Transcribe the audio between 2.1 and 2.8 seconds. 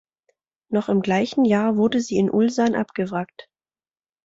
in Ulsan